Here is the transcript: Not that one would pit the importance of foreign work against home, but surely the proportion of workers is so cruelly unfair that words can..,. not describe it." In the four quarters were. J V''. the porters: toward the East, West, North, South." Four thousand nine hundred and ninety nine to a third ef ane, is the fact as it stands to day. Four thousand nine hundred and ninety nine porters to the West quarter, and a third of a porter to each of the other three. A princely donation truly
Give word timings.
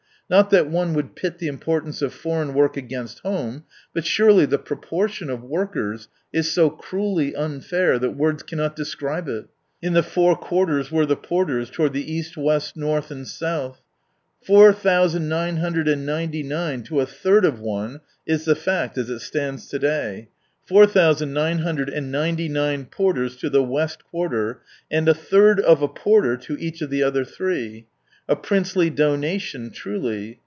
Not 0.29 0.49
that 0.51 0.69
one 0.69 0.93
would 0.93 1.17
pit 1.17 1.39
the 1.39 1.47
importance 1.49 2.01
of 2.01 2.13
foreign 2.13 2.53
work 2.53 2.77
against 2.77 3.19
home, 3.19 3.65
but 3.93 4.05
surely 4.05 4.45
the 4.45 4.57
proportion 4.57 5.29
of 5.29 5.43
workers 5.43 6.07
is 6.31 6.49
so 6.49 6.69
cruelly 6.69 7.35
unfair 7.35 7.99
that 7.99 8.15
words 8.15 8.41
can..,. 8.41 8.59
not 8.59 8.73
describe 8.73 9.27
it." 9.27 9.47
In 9.83 9.91
the 9.91 10.01
four 10.01 10.37
quarters 10.37 10.89
were. 10.89 11.01
J 11.03 11.07
V''. 11.07 11.09
the 11.09 11.15
porters: 11.17 11.69
toward 11.69 11.91
the 11.91 12.09
East, 12.13 12.37
West, 12.37 12.77
North, 12.77 13.11
South." 13.27 13.81
Four 14.41 14.71
thousand 14.71 15.27
nine 15.27 15.57
hundred 15.57 15.89
and 15.89 16.05
ninety 16.05 16.43
nine 16.43 16.83
to 16.83 17.01
a 17.01 17.05
third 17.05 17.45
ef 17.45 17.59
ane, 17.61 17.99
is 18.25 18.45
the 18.45 18.55
fact 18.55 18.97
as 18.97 19.09
it 19.09 19.19
stands 19.19 19.67
to 19.67 19.79
day. 19.79 20.29
Four 20.65 20.85
thousand 20.87 21.33
nine 21.33 21.57
hundred 21.59 21.89
and 21.89 22.09
ninety 22.09 22.47
nine 22.47 22.85
porters 22.85 23.35
to 23.35 23.49
the 23.49 23.61
West 23.63 24.05
quarter, 24.05 24.61
and 24.89 25.09
a 25.09 25.13
third 25.13 25.59
of 25.59 25.81
a 25.81 25.89
porter 25.89 26.37
to 26.37 26.55
each 26.57 26.81
of 26.81 26.89
the 26.89 27.03
other 27.03 27.25
three. 27.25 27.87
A 28.29 28.35
princely 28.35 28.89
donation 28.89 29.71
truly 29.71 30.39